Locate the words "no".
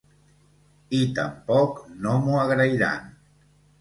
2.07-2.17